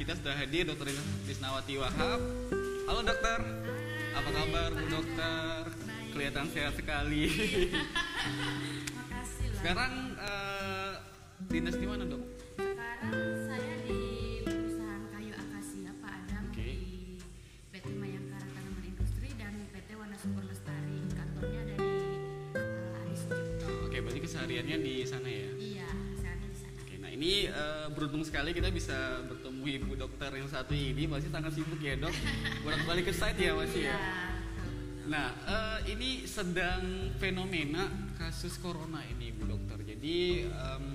[0.00, 0.96] kita sudah hadir Dr.
[1.28, 2.24] Krisnawati Wahab.
[2.88, 3.36] Halo dokter,
[4.16, 5.60] apa kabar Bu Dokter?
[6.16, 7.28] Kelihatan sehat sekali.
[8.96, 9.58] Makasih loh.
[9.60, 10.92] Sekarang eh,
[11.52, 12.16] dinas di mana dok?
[12.56, 13.12] Sekarang
[13.44, 14.00] saya di
[14.40, 16.64] perusahaan kayu akasia Pak Adam Oke.
[16.64, 17.20] di
[17.68, 20.98] PT Mayangkara Tanaman Industri dan PT Warna Super Lestari.
[21.12, 21.92] Kantornya dari
[22.56, 23.68] uh, Adi Sucipto.
[23.84, 25.50] Oke, berarti kesehariannya di sana ya.
[25.60, 26.44] Iya, di sana.
[26.88, 31.04] Oke, nah ini eh, beruntung sekali kita bisa bertemu ibu dokter yang satu ini.
[31.04, 32.14] Masih sangat sibuk ya dok.
[32.64, 33.96] Bolak balik ke site ya masih ya.
[33.96, 33.98] Iya.
[35.10, 39.82] Nah, eh, ini sedang fenomena kasus corona ini, Bu Dokter.
[39.82, 40.86] Jadi, em,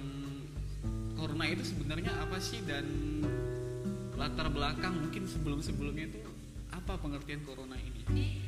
[1.19, 2.87] corona itu sebenarnya apa sih dan
[4.15, 6.23] latar belakang mungkin sebelum-sebelumnya itu
[6.71, 8.44] apa pengertian corona ini?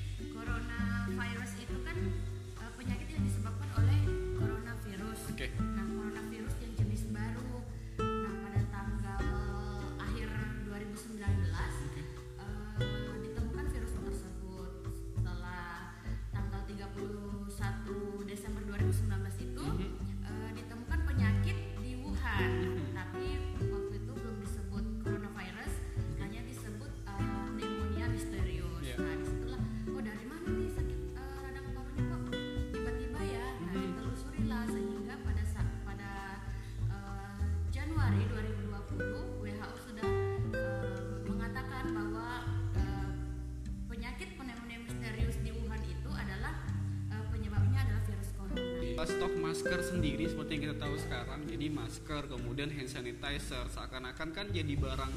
[49.57, 54.69] Masker sendiri seperti yang kita tahu sekarang, jadi masker kemudian hand sanitizer seakan-akan kan jadi
[54.77, 55.09] barang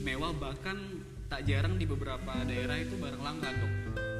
[0.00, 3.72] mewah bahkan tak jarang di beberapa daerah itu barang langka dok.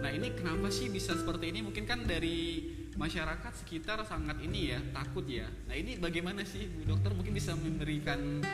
[0.04, 1.64] Nah ini kenapa sih bisa seperti ini?
[1.64, 2.60] Mungkin kan dari
[2.92, 5.48] masyarakat sekitar sangat ini ya takut ya.
[5.64, 8.44] Nah ini bagaimana sih Bu Dokter mungkin bisa memberikan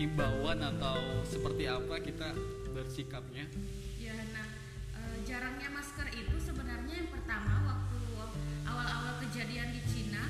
[0.00, 0.96] himbauan atau
[1.28, 2.32] seperti apa kita
[2.72, 3.52] bersikapnya?
[4.00, 4.48] Ya, nah
[4.96, 8.00] eh, jarangnya masker itu sebenarnya yang pertama waktu
[8.64, 10.24] awal-awal kejadian di Cina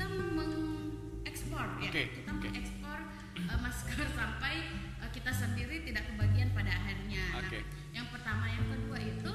[0.00, 2.48] kita mengekspor ya, kita oke.
[2.48, 2.98] mengekspor
[3.36, 4.54] eh, masker sampai
[4.96, 7.20] eh, kita sendiri tidak kebagian pada akhirnya.
[7.36, 7.60] Nah, Oke.
[7.92, 9.32] yang pertama, yang kedua itu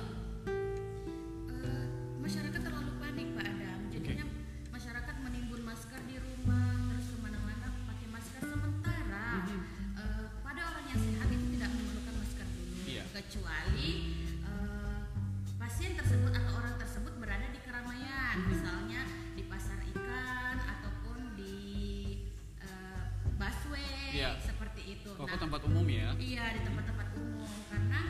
[26.16, 28.02] Iya di tempat-tempat umum karena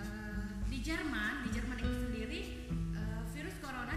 [0.00, 2.40] eh, di Jerman di Jerman itu sendiri
[2.96, 3.92] eh, virus corona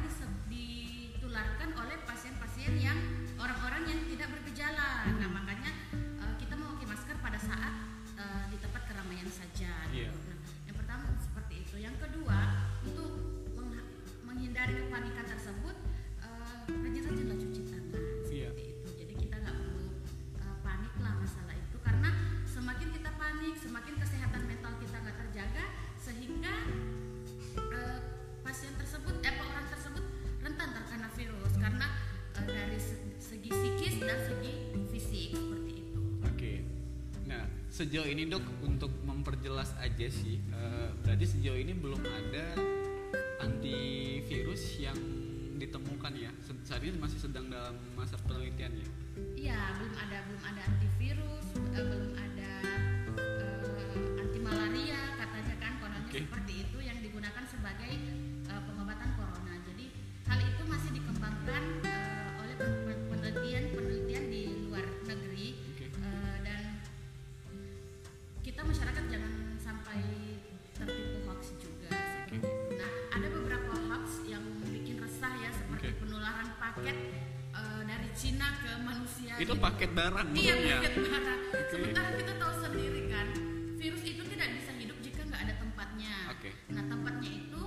[0.52, 3.00] ditularkan oleh pasien-pasien yang
[3.40, 5.08] orang-orang yang tidak bergejala.
[5.20, 7.74] Nah makanya eh, kita memakai masker pada saat
[8.20, 9.72] eh, di tempat keramaian saja.
[9.94, 10.12] Gitu.
[10.12, 11.76] Nah, yang pertama seperti itu.
[11.80, 12.40] Yang kedua
[12.84, 13.12] untuk
[14.28, 15.45] menghindari kepanikan tersebut
[37.76, 42.56] sejauh ini dok untuk memperjelas aja sih, eh, berarti sejauh ini belum ada
[43.44, 44.96] antivirus yang
[45.60, 46.32] ditemukan ya.
[46.64, 48.88] Saat ini masih sedang dalam masa penelitian ya.
[49.36, 52.52] Iya, belum ada belum ada antivirus, eh, belum ada
[53.20, 56.24] eh, anti malaria katanya kan kononnya Oke.
[56.32, 57.92] seperti itu yang digunakan sebagai
[79.36, 79.54] Itu gitu.
[79.58, 80.78] paket barang Iya maksudnya.
[80.78, 81.40] paket barang.
[81.46, 81.60] Oke.
[81.68, 83.28] Sementara kita tahu sendiri kan,
[83.76, 86.16] virus itu tidak bisa hidup jika nggak ada tempatnya.
[86.32, 86.50] Oke.
[86.70, 87.62] Nah tempatnya itu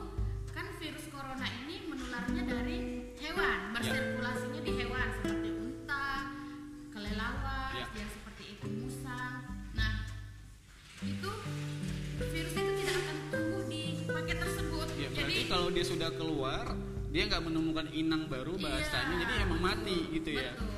[0.48, 2.78] kan virus corona ini menularnya dari
[3.16, 6.06] hewan, bersirkulasinya di hewan seperti unta,
[6.88, 7.86] kelelawar, Ya.
[7.94, 9.36] yang seperti itu musang.
[9.72, 9.92] Nah
[11.00, 11.30] itu
[12.18, 14.86] virus itu tidak akan tumbuh di paket tersebut.
[14.96, 16.64] Ya, Jadi berarti kalau dia sudah keluar,
[17.08, 20.52] dia nggak menemukan inang baru bahasanya, Iya, jadi emang mati gitu ya.
[20.54, 20.66] Betul.
[20.68, 20.77] Jadi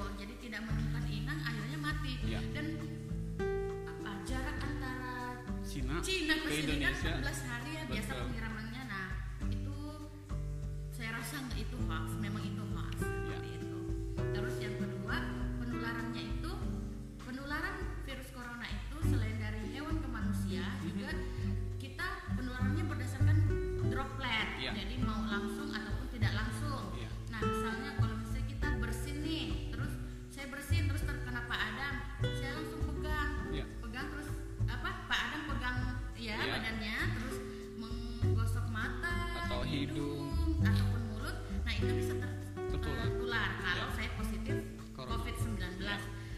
[11.40, 13.08] memang itu hoax memang itu hoax ya.
[13.08, 13.80] seperti itu.
[14.36, 15.16] Terus yang kedua
[15.56, 16.52] penularannya itu
[17.24, 20.80] penularan virus corona itu selain dari hewan ke manusia mhm.
[20.84, 21.10] juga
[21.80, 22.06] kita
[22.36, 23.36] penularannya berdasarkan
[23.88, 24.48] droplet.
[24.60, 24.76] Ya.
[24.76, 26.92] Jadi mau langsung ataupun tidak langsung.
[27.00, 27.08] Ya.
[27.32, 29.92] Nah misalnya kalau misalnya kita bersin nih terus
[30.28, 31.94] saya bersin terus terkena Pak Adam
[32.36, 33.32] saya langsung pegang.
[33.80, 34.28] Pegang terus
[34.68, 35.76] apa Pak Adam pegang
[36.20, 36.36] ya.
[36.36, 37.36] badannya terus
[37.80, 39.16] menggosok mata
[39.48, 40.68] atau hidung, hidung.
[40.68, 41.09] ataupun
[41.80, 42.12] itu bisa
[42.76, 44.56] tertular kalau saya positif
[44.92, 45.80] COVID-19.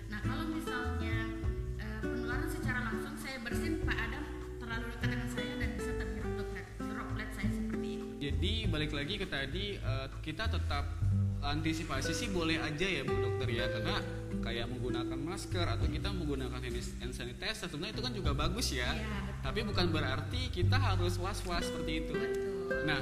[0.07, 1.19] Nah, kalau misalnya
[1.83, 4.25] e, penularan secara langsung saya bersin Pak Adam
[4.63, 8.07] terlalu dekat dengan saya dan bisa terhirup droplet, droplet saya seperti itu.
[8.23, 9.93] Jadi balik lagi ke tadi e,
[10.23, 10.85] kita tetap
[11.43, 13.99] antisipasi sih boleh aja ya Bu Dokter ya karena
[14.47, 16.63] kayak menggunakan masker atau kita menggunakan
[17.03, 18.95] hand sanitizer sebenarnya itu kan juga bagus ya.
[18.95, 19.43] ya.
[19.43, 22.15] Tapi bukan berarti kita harus was-was seperti itu.
[22.15, 22.87] Betul.
[22.87, 23.01] Nah,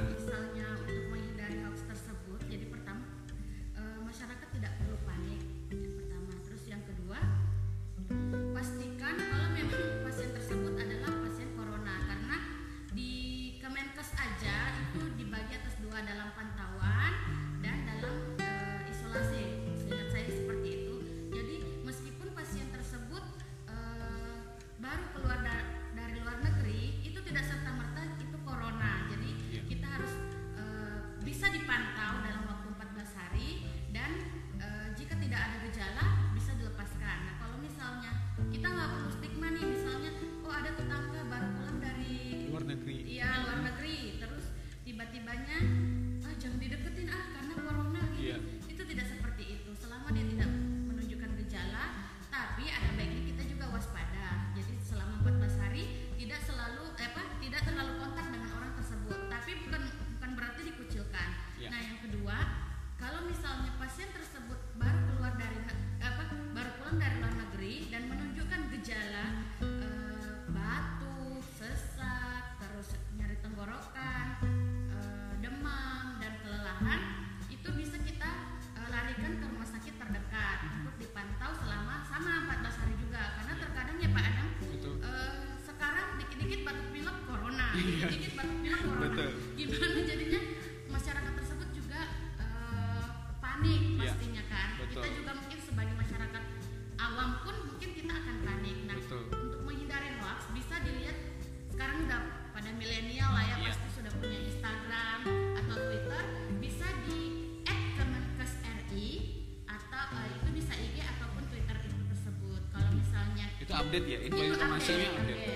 [113.90, 115.34] update ya informasinya update.
[115.34, 115.49] update.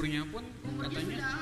[0.00, 0.44] umurnya pun
[0.80, 1.39] katanya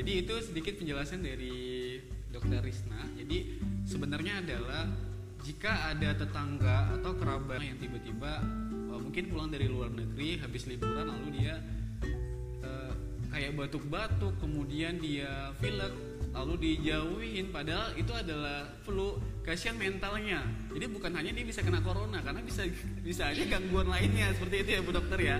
[0.00, 2.00] Jadi itu sedikit penjelasan dari
[2.32, 3.04] Dokter Risna.
[3.20, 4.88] Jadi sebenarnya adalah
[5.44, 8.40] jika ada tetangga atau kerabat yang tiba-tiba
[8.88, 11.60] uh, mungkin pulang dari luar negeri habis liburan lalu dia
[12.64, 12.96] uh,
[13.28, 15.92] kayak batuk-batuk kemudian dia pilek
[16.32, 17.52] lalu dijauhin.
[17.52, 20.40] Padahal itu adalah flu kasihan mentalnya.
[20.72, 22.64] Jadi bukan hanya dia bisa kena corona karena bisa
[23.04, 24.32] bisa aja gangguan lainnya.
[24.32, 25.36] Seperti itu ya bu dokter ya.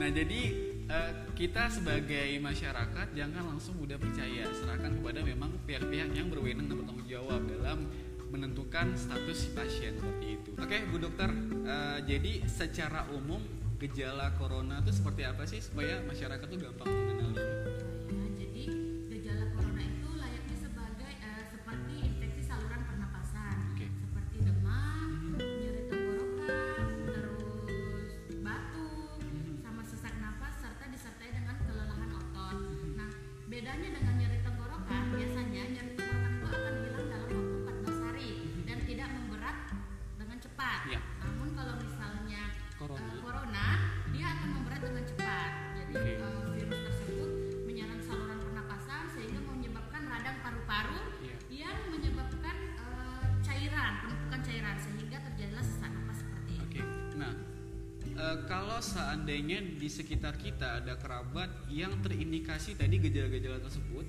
[0.00, 6.28] Nah jadi uh, kita sebagai masyarakat jangan langsung mudah percaya serahkan kepada memang pihak-pihak yang
[6.28, 7.86] berwenang dan bertanggung jawab dalam
[8.30, 10.50] menentukan status si pasien seperti itu.
[10.54, 11.30] Oke, okay, Bu Dokter,
[11.66, 13.42] uh, jadi secara umum
[13.80, 17.42] gejala corona itu seperti apa sih supaya masyarakat itu gampang mengenali?
[58.80, 64.08] seandainya di sekitar kita ada kerabat yang terindikasi tadi gejala-gejala tersebut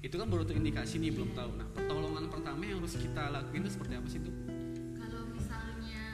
[0.00, 1.50] itu kan baru terindikasi nih belum tahu.
[1.56, 4.34] Nah pertolongan pertama yang harus kita lakukan itu seperti apa sih tuh
[4.96, 6.04] kalau misalnya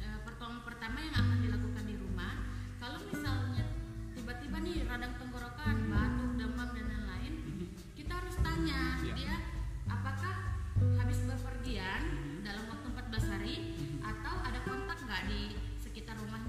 [0.00, 2.34] e, pertolongan pertama yang akan dilakukan di rumah
[2.78, 3.64] kalau misalnya
[4.16, 6.25] tiba-tiba nih radang tenggorokan batuk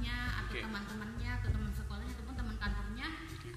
[0.08, 0.64] kantornya atau okay.
[0.64, 3.08] teman-temannya atau teman sekolahnya ataupun teman kantornya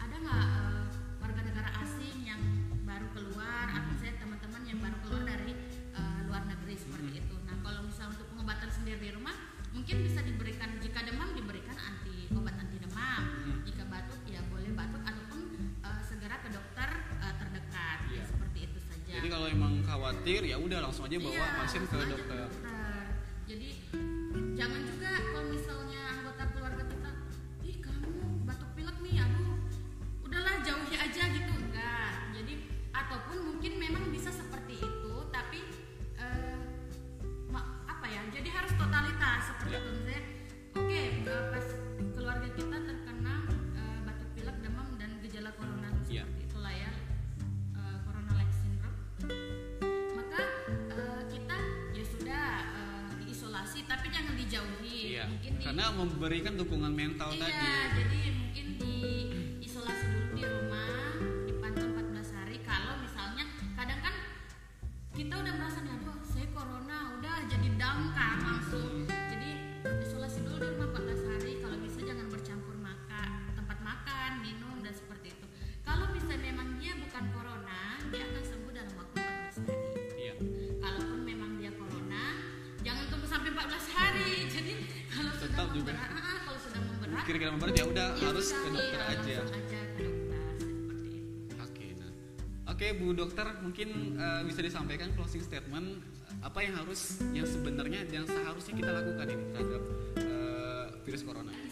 [0.03, 0.85] ada nggak uh,
[1.23, 2.43] warga negara asing yang
[2.83, 3.79] baru keluar -hmm.
[3.79, 5.53] atau saya teman-teman yang baru keluar dari
[5.95, 7.23] uh, luar negeri seperti -hmm.
[7.23, 9.37] itu nah kalau misalnya untuk pengobatan sendiri di rumah
[9.71, 13.57] mungkin bisa diberikan jika demam diberikan anti obat anti demam -hmm.
[13.63, 15.41] jika batuk ya boleh batuk ataupun
[15.87, 16.89] uh, segera ke dokter
[17.23, 18.19] uh, terdekat yeah.
[18.19, 21.87] ya, seperti itu saja jadi kalau emang khawatir ya udah langsung aja bawa yeah, pasien
[21.87, 22.51] ke dokter
[55.71, 57.71] karena memberikan dukungan mental iya, tadi.
[57.95, 58.20] jadi
[85.75, 85.93] juga.
[85.95, 89.13] Ah, ah, ah, kalau sudah memberat kira-kira memberat ya udah ya harus ke dokter iya,
[89.15, 90.41] aja, aja ke dokter,
[91.61, 92.99] oke nah.
[92.99, 98.27] Bu dokter mungkin uh, bisa disampaikan closing statement eh, apa yang harus yang sebenarnya yang
[98.27, 99.83] seharusnya kita lakukan ini terhadap
[100.27, 101.70] uh, virus corona?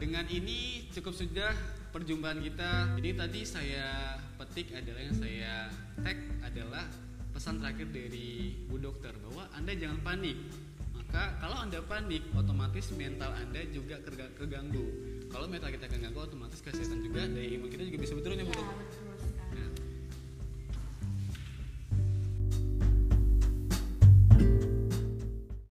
[0.00, 1.52] dengan ini cukup sudah
[1.92, 2.96] perjumpaan kita.
[2.96, 5.52] Jadi tadi saya petik adalah yang saya
[6.00, 6.88] tag adalah
[7.36, 10.40] pesan terakhir dari Bu Dokter bahwa Anda jangan panik.
[10.96, 14.00] Maka kalau Anda panik, otomatis mental Anda juga
[14.40, 14.86] terganggu.
[15.30, 18.50] Kalau mental kita keganggu, otomatis kesehatan juga dari imun kita juga bisa betul ya, Bu
[18.50, 18.78] iya, Dokter.